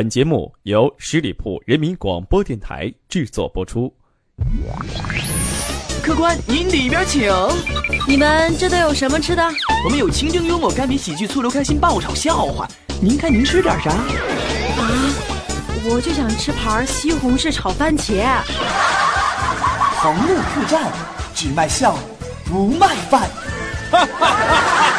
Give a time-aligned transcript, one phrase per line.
[0.00, 3.94] 本节目由十里铺人民广播电台制作播出。
[6.02, 7.30] 客官，您里边请。
[8.08, 9.42] 你们这都有什么吃的？
[9.84, 12.66] 我们有清蒸幽默、干煸喜剧、醋溜开心、爆炒笑话。
[12.98, 13.90] 您看您吃点啥？
[13.90, 14.00] 啊，
[15.84, 18.24] 我就想吃盘西红柿炒番茄。
[19.98, 20.90] 横路客栈，
[21.34, 21.94] 只卖笑，
[22.46, 23.28] 不卖饭。
[23.90, 24.89] 哈哈哈哈！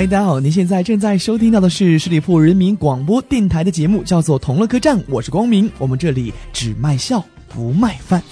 [0.00, 0.40] 大家好！
[0.40, 5.70] 您现在正在收听到的是十里铺人民广播电台的节目，叫做《同乐客栈》，我是光明。
[5.76, 8.22] 我们这里只卖笑，不卖饭。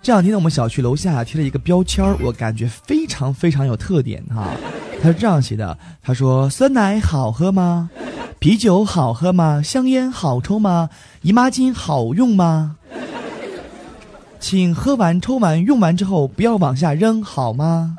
[0.00, 4.50] 这两天呢，我们小区楼下贴了一个标签我感觉非常非常有特点哈。
[5.02, 7.90] 他是这样写的：他说，酸奶好喝吗？
[8.38, 9.60] 啤酒好喝吗？
[9.60, 10.88] 香烟好抽吗？
[11.22, 12.76] 姨妈巾好用吗？
[14.38, 17.96] 请喝完、抽完、用完之后不要往下扔，好吗？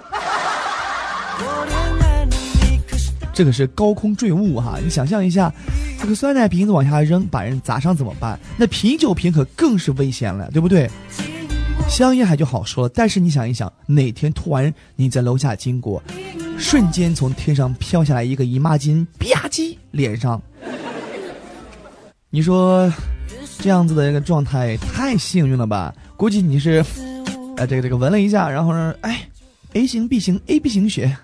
[3.36, 4.80] 这个是高空坠物哈！
[4.82, 5.54] 你想象一下，
[6.00, 8.40] 这个酸奶瓶子往下扔，把人砸伤怎么办？
[8.56, 10.90] 那啤酒瓶可更是危险了，对不对？
[11.90, 16.02] 香烟还就好说了，但是你想一想，哪天突然你在楼下经过，
[16.58, 20.42] 瞬间从天上飘下来一个姨妈巾，吧唧脸上，
[22.30, 22.90] 你说
[23.60, 25.94] 这样子的一个状态太幸运了吧？
[26.16, 26.82] 估计你是，
[27.58, 29.28] 哎，这个这个闻了一下，然后呢，哎
[29.74, 31.18] ，A 型 B 型 A B 型血。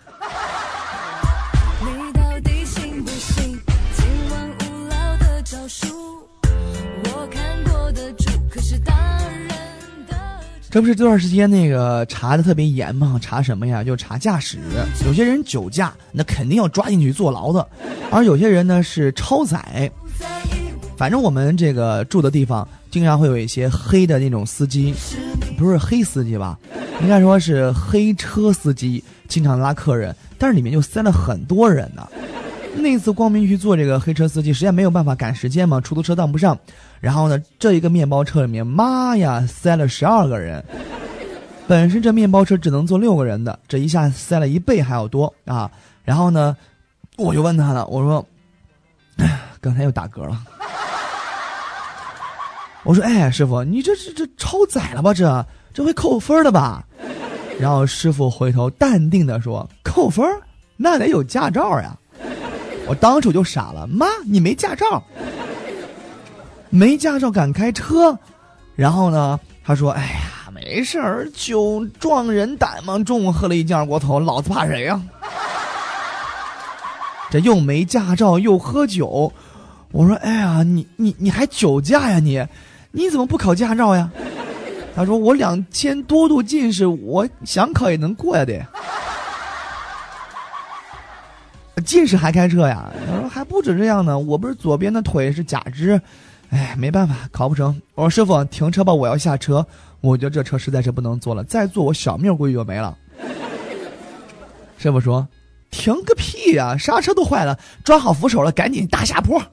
[10.72, 13.20] 这不是这段时间那个查的特别严吗？
[13.22, 13.84] 查什么呀？
[13.84, 14.58] 就查驾驶。
[15.06, 17.62] 有些人酒驾，那肯定要抓进去坐牢的；
[18.10, 19.92] 而有些人呢是超载。
[20.96, 24.94] 反正我们这个住的地方，经常会有一些黑的那种司机，
[25.58, 26.58] 不是黑司机吧？
[27.02, 32.08] 应该说是黑车司机，经常拉客人，但是里面就塞了很多人呢。
[32.76, 36.58] 那次光明去做这个黑车司机，实在没有办法赶时间嘛，出租车当不上。
[37.00, 40.64] 然后呢，这一个面包车里面，妈呀，塞了十二个人。
[41.68, 45.70] 本身这面包车只能坐六个人的，这一下塞了一倍还要多啊！
[46.04, 46.56] 然后呢，
[47.18, 48.26] 我就问他了，我说
[49.62, 50.42] ：“刚才又打嗝了。
[52.84, 55.14] ”我说：“哎，师傅，你这这这超载了吧？
[55.14, 56.86] 这这会扣分的吧？”
[57.60, 60.26] 然后师傅回头淡定的说：“扣分？
[60.78, 61.98] 那得有驾照呀。”
[62.92, 65.02] 我当时就傻了，妈，你没驾照，
[66.70, 68.20] 没驾照敢开车？
[68.76, 75.02] 然后呢，他说：“哎呀，没事儿，酒壮人胆嘛，中午喝了一二锅头，老子怕谁呀？”
[77.32, 79.32] 这又没驾照又喝酒，
[79.94, 82.46] 我说：“哎呀，你你你还酒驾呀你？
[82.92, 84.12] 你怎么不考驾照呀？”
[84.94, 88.62] 他说：“我两千多度近视，我想考也能过呀得。”
[91.92, 92.90] 近视还开车呀？
[93.06, 96.00] 他说还不止这样呢，我不是左边的腿是假肢，
[96.50, 97.82] 哎，没办法，考不成。
[97.96, 99.66] 我说师傅，停车吧，我要下车。
[100.00, 102.98] 我觉得这车实在是不能坐了，再坐我小命估计就没了。
[104.78, 105.28] 师傅说，
[105.70, 109.44] 停个屁呀，刹车都坏了，抓好扶手了，赶紧大下坡。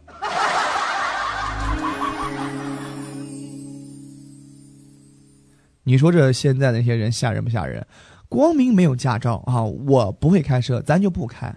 [5.82, 7.84] 你说这现在那些人吓人不吓人？
[8.28, 11.52] 光明没有驾照啊，我不会开车，咱就不开。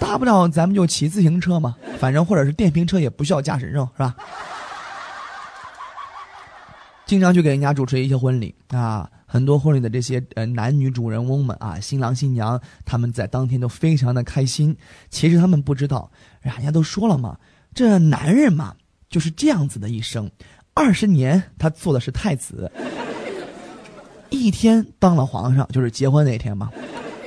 [0.00, 4.16] 大不了咱们就骑自行车嘛，反正或者是电瓶车也不需要驾驶证，是吧？
[7.06, 14.76] 经常去给人家主持一些婚礼啊，很多婚礼的这些呃男女主人翁们啊，新郎新娘他们在当天都非常的开心。
[15.10, 17.36] 其实他们不知道，人家都说了嘛，
[17.74, 18.74] 这男人嘛
[19.08, 20.30] 就是这样子的一生，
[20.72, 22.70] 二十年他做的是太子，
[24.30, 26.70] 一天当了皇上就是结婚那天嘛，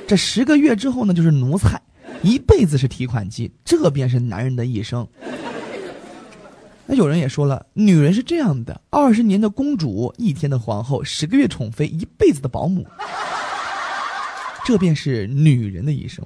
[0.08, 1.80] 这十个月之后呢就是奴才。
[2.24, 5.06] 一辈子是提款机，这便是男人的一生。
[6.86, 12.86] 那有人也说了，女人是这样的：二十年的公主，一天的皇后，十个月宠妃，一辈子的保姆。
[14.64, 16.24] 这便是女人的一生。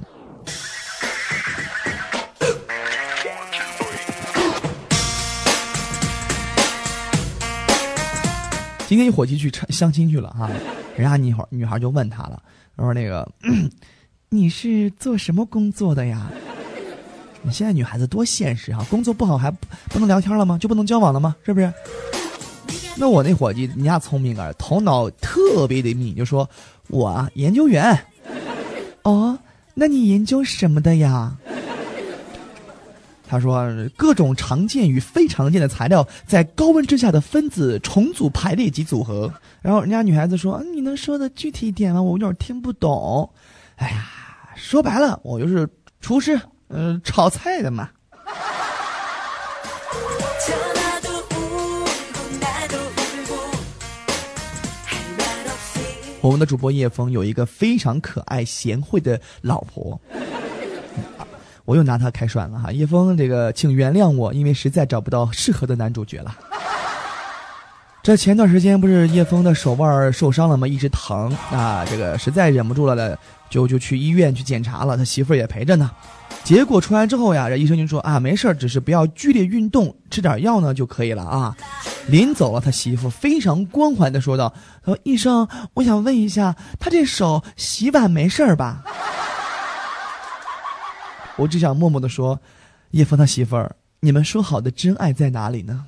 [8.86, 10.48] 今天一伙计去相亲去了哈，
[10.96, 12.40] 人家女孩女孩就问他了，
[12.76, 13.28] 他说那个。
[14.30, 16.30] 你是做什么工作的呀？
[17.40, 18.86] 你现在女孩子多现实啊！
[18.90, 20.58] 工作不好还不能聊天了吗？
[20.58, 21.34] 就不能交往了吗？
[21.44, 21.72] 是不是？
[22.96, 26.48] 那我那伙计人家聪明啊，头脑特别的密，就说
[26.88, 27.98] ：“我啊研究员。”
[29.02, 29.38] 哦，
[29.72, 31.34] 那你研究什么的呀？
[33.26, 33.66] 他说
[33.96, 39.32] 各种常见与非常见的材料在高温之下的分子重组排列及组合。
[39.62, 42.02] 然后人家女孩子说：“你能说的具体一点吗？
[42.02, 43.30] 我有点听不懂。”
[43.76, 44.06] 哎呀，
[44.58, 45.68] 说白了，我就是
[46.00, 46.38] 厨师，
[46.68, 47.88] 嗯，炒菜的嘛。
[56.20, 59.98] 我们的主播叶枫有一个非常可爱贤惠的老婆，
[61.64, 62.72] 我又拿他开涮了哈。
[62.72, 66.36] 叶枫，这个请原谅我，因为实在找不到适合的男主角了。
[68.02, 70.66] 这前段时间不是叶枫的手腕受伤了吗？
[70.66, 73.18] 一直疼啊，这个实在忍不住了了，
[73.50, 75.90] 就就去医院去检查了，他媳妇儿也陪着呢。
[76.44, 81.54] 结果出来之后呀，这医生就说啊，没事儿，只是不要剧烈运动，吃点药呢就可以了啊。
[82.06, 84.52] 临走了，他媳妇非常关怀的说道
[84.82, 88.82] ：“他说医生，我想问一下，他这手洗碗没事儿吧？”
[91.36, 92.40] 我只想默默的说
[92.92, 95.84] ：“叶枫他媳妇儿，你们说好的真爱在哪里呢？”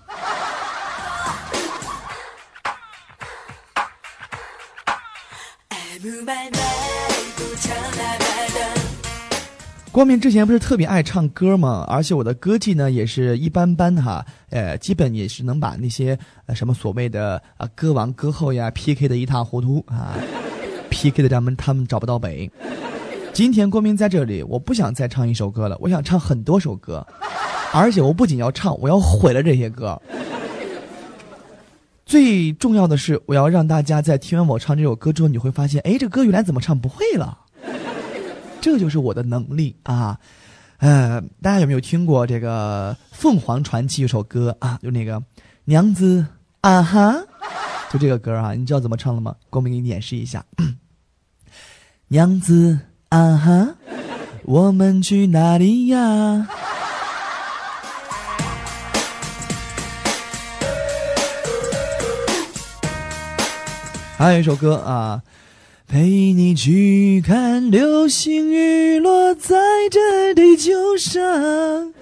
[9.92, 11.84] 光明之前不是特别爱唱歌吗？
[11.88, 16.16] 而且我的歌技呢也是一般般哈，呃，基本也是能把那些
[16.46, 20.14] 呃什么所谓的啊歌王歌后呀 PK 的一塌糊涂啊，
[20.90, 22.48] PK 的他们他们找不到北。
[23.32, 27.04] 今天光明在这里，我不想再唱一首歌了，我想唱很多首歌，
[27.72, 30.00] 而且我不仅要唱，我要毁了这些歌。
[32.06, 37.36] 最重要的是，我要让大家在听完我唱这首歌之后，你会发现，哎，这歌原来怎么唱不会了。
[38.60, 40.18] 这就是我的能力啊，
[40.78, 44.78] 呃，大家有没有听过这个凤凰传奇有首歌啊？
[44.82, 45.22] 就那个
[45.64, 46.26] 娘子
[46.60, 47.16] 啊哈，
[47.90, 49.34] 就这个歌啊，你知道怎么唱了吗？
[49.48, 50.44] 公明给你演示一下。
[52.08, 52.78] 娘子
[53.08, 53.74] 啊哈，
[54.44, 56.46] 我们去哪里呀？
[64.18, 65.22] 还有一首歌啊。
[65.90, 69.56] 陪你去看流星雨落在
[69.90, 71.92] 这地球上，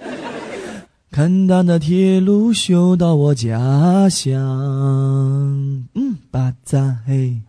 [1.09, 4.37] 看到那铁路修到我家乡。
[5.95, 7.41] 嗯，巴扎嘿。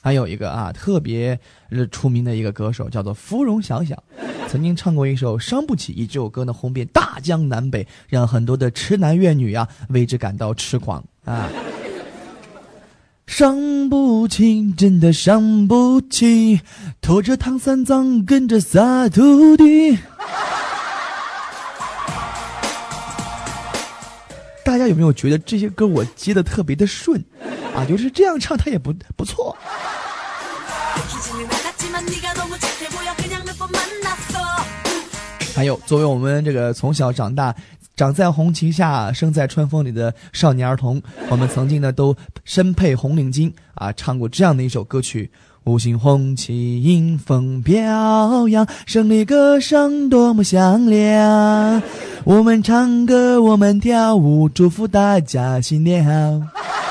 [0.00, 1.36] 还有一个啊，特别
[1.90, 4.00] 出名的一个歌手叫做芙蓉小小。
[4.52, 11.48] 曾经唱过一首《伤不起》，以这首歌呢红遍大江南北，让很多的痴男怨女啊为之感到痴狂啊！
[13.26, 16.60] 伤不起，真的伤不起，
[17.00, 19.96] 拖着唐三藏跟着仨徒弟。
[24.62, 27.24] 大家有没有觉得这些歌我接的特别的顺
[27.74, 27.86] 啊？
[27.88, 29.56] 就是这样唱，它也不不错。
[35.54, 37.54] 还有，作为我们这个从小长大、
[37.94, 45.30] 长在红旗下、生在春风里的少年儿童，我们曾经呢都身佩红领巾啊，唱过这样的一首歌曲：
[45.64, 51.82] 五星红旗迎风飘扬，胜利歌声多么响亮。
[52.24, 56.81] 我们唱歌，我们跳舞，祝福大家新年好。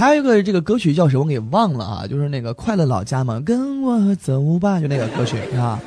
[0.00, 1.24] 还有一个这个歌曲叫什么？
[1.24, 5.78] 我给忘了啊，就是那个《快乐老家》嘛，跟我走吧，就那个歌曲啊。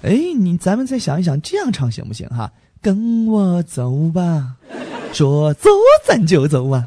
[0.00, 2.50] 哎，你咱们再想一想，这样唱行不行哈？
[2.80, 4.54] 跟我走吧，
[5.12, 5.68] 说走
[6.06, 6.82] 咱就走啊，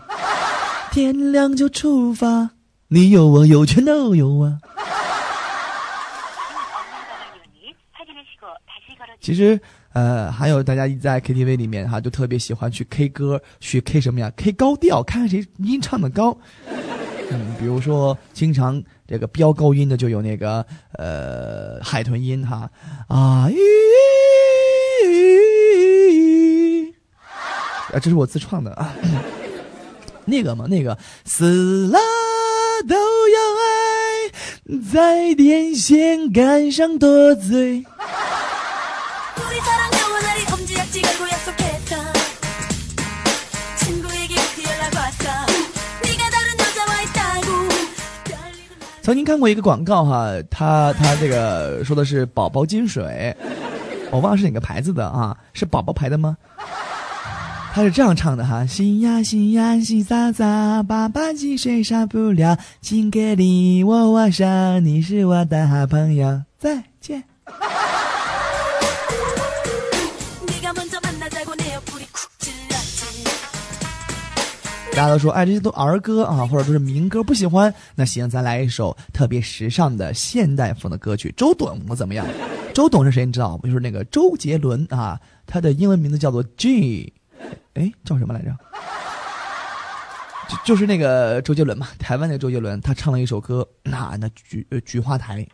[0.92, 2.50] 天亮就出发，
[2.88, 4.58] 你有我有全都有啊。
[9.22, 9.62] 其实。
[9.96, 16.38] 呃，还有大家一在 KTV 里面哈，就特别喜欢去 K 歌，去 K 什么呀？K 高调，看看谁音唱的高。
[17.32, 20.66] 嗯，比如说经常这个飙高音的就有那个
[20.98, 22.70] 呃海豚音哈
[23.08, 23.50] 啊，
[27.94, 28.94] 啊，这是我自创的啊。
[30.28, 31.98] 那个嘛，那个死了
[32.86, 32.96] 都
[33.30, 37.86] 要爱，在电线杆上多嘴。
[49.06, 53.38] 曾经看过一个广告哈，他他这个说的是宝宝金水，
[54.10, 55.38] 我忘了是哪个牌子的啊？
[55.54, 56.36] 是宝宝牌的吗？
[57.72, 64.44] 他是这样唱的哈：洗呀洗呀洗洒洒，爸爸金水少不了，请给你我握手，
[64.80, 67.24] 你是我的好朋友，再见。
[74.96, 77.74] 大家都说，哎，这些都儿歌啊，或者说是民歌，不喜欢。
[77.96, 82.26] 那行，咱来一首特别时尚的现代风的歌曲，周董我怎么样？
[82.74, 83.26] 周董是谁？
[83.26, 83.68] 你知道不？
[83.68, 87.12] 就是那个周杰伦啊，他的英文名字叫做 J，
[87.74, 88.56] 哎，叫什么来着？
[90.48, 95.46] 就就是那个周杰伦嘛，台湾那个周杰伦，他唱了一首歌，那那菊菊花台，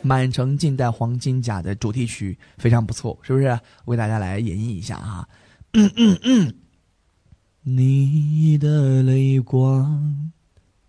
[0.00, 3.58] 满城尽带黄金甲的主题曲，非常不错，是不是？
[3.84, 5.28] 为大家来演绎一下啊。
[5.74, 6.54] 嗯嗯嗯，
[7.64, 10.32] 你的泪光，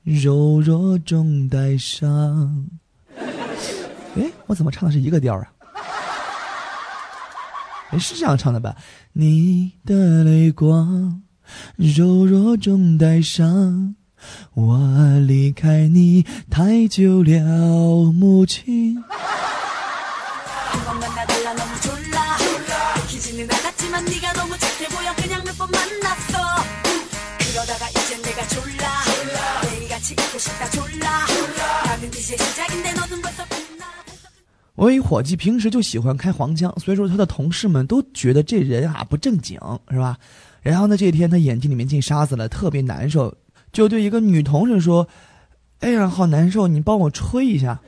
[0.02, 2.68] 柔弱中带伤。
[3.16, 5.54] 哎，我怎么唱的是一个调啊？
[7.92, 8.76] 哎，是这样唱的吧？
[9.12, 11.22] 你的泪光。
[11.76, 13.96] 柔弱中带伤，
[14.56, 18.98] 我离开你太久了，母亲。
[34.84, 39.58] 我一伙计平时就喜欢开黄腔，所以说他的同事们都觉得这人啊不正经，
[39.90, 40.18] 是吧？
[40.62, 43.34] 然后呢，这天他眼睛里面进沙子了，特别难受，
[43.72, 45.08] 就对一个女同事说
[45.80, 47.80] ：“哎呀，好难受，你帮我吹一下。”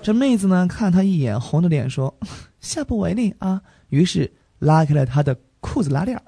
[0.00, 2.14] 这妹子呢，看他一眼，红着脸说
[2.58, 6.18] ：“下不为例啊。”于是拉开了他的裤子拉链。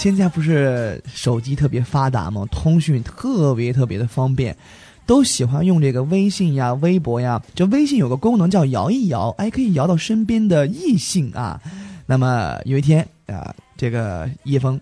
[0.00, 2.46] 现在不是手机特别发达吗？
[2.50, 4.56] 通讯特别特别的方便。
[5.04, 7.38] 都喜欢用这个微信呀、微博呀。
[7.54, 11.60] 就微信有个功能叫摇一摇，哎，可以摇到身边的异性啊。
[12.06, 14.80] 那么有一天啊，这个叶枫，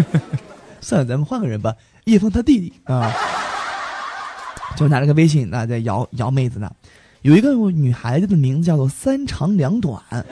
[0.80, 1.74] 算了，咱们换个人吧。
[2.04, 3.12] 叶枫他弟弟啊，
[4.78, 6.72] 就拿着个微信啊，在摇摇妹子呢。
[7.20, 10.02] 有一个女孩子的名字叫做三长两短。
[10.10, 10.24] 哎，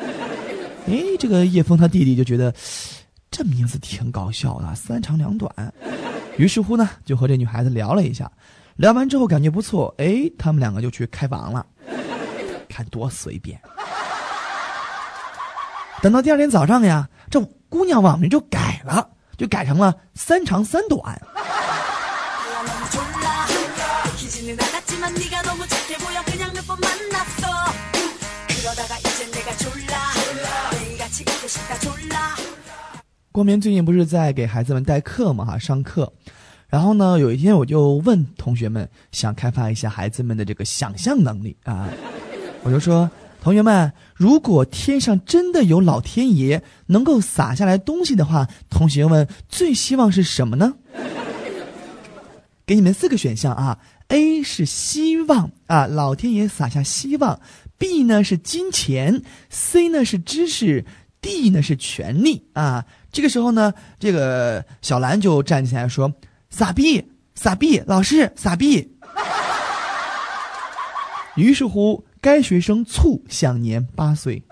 [1.18, 2.50] 这个叶枫他弟弟就觉得
[3.36, 5.52] 这名字挺搞笑的，三长两短。
[6.36, 8.30] 于是乎呢，就和这女孩子聊了一下。
[8.76, 11.66] 聊完之后感觉不错，哎，他们两个就去开房了，
[12.68, 13.60] 看多随便。
[16.00, 21.20] 等到第二天早上呀，这姑娘网名就改了，就改成了三长三短。
[33.34, 36.12] 光明最近不是在给孩子们代课嘛，哈，上课。
[36.68, 41.90] 然后呢，有一天我就问同学们，想开发一下孩子们的这个想象能力啊。
[42.62, 43.10] 我就说，
[43.42, 50.74] 同学们，如果天上真的有老天爷能够洒下来东西的话，同学们最希望是什么呢？
[52.64, 57.40] 给你们四个选项啊：A 是希望啊，老天爷洒下希望
[57.80, 60.84] ；B 呢是金钱；C 呢是知识
[61.20, 62.84] ；D 呢是权利啊。
[63.14, 66.12] 这个时候呢，这个小兰就站起来说。
[66.50, 67.04] 傻逼，
[67.36, 68.92] 傻逼，老师，傻逼。
[71.36, 74.42] 于是乎，该学生卒享年八岁。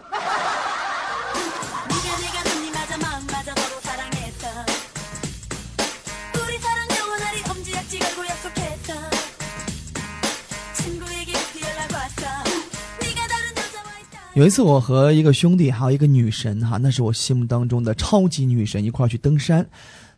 [14.35, 19.69] 有一次，我和一个兄弟还有一个女神哈，那是我心目当中的超级女神，一块去登山。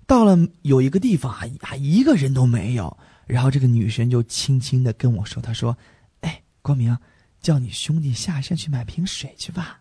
[0.07, 2.97] 到了有一个地方啊，一个人都没有。
[3.27, 5.77] 然后这个女神就轻轻的跟我说：“她说，
[6.21, 6.97] 哎，光明，
[7.41, 9.81] 叫你兄弟下山去买瓶水去吧。”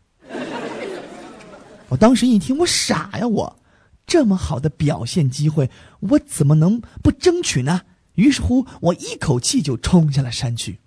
[1.89, 3.59] 我当时一听，我傻呀，我
[4.07, 7.81] 这么好的表现机会，我怎么能不争取呢？
[8.15, 10.79] 于是乎，我一口气就冲下了山去。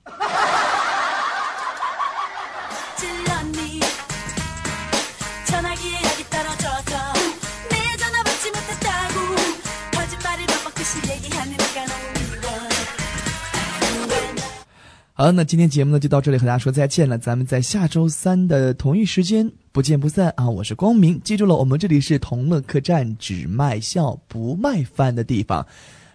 [15.18, 17.16] 好，那今天节目呢就到这里，和大家说再见了。
[17.16, 20.46] 咱们在下周三的同一时间不见不散啊！
[20.46, 25.66] 我是光明，记住了，我们这里是同乐客栈，只卖笑不卖饭的地方，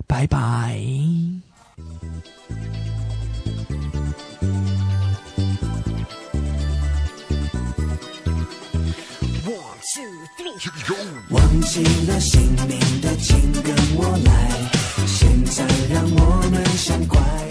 [0.06, 0.80] 拜拜。
[11.32, 14.52] 忘记了姓名的，请跟我来。
[15.08, 17.51] 现在让我们向快乐。